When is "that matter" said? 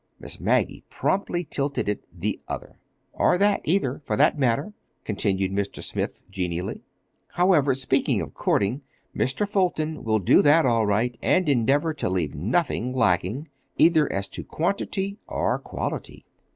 4.17-4.73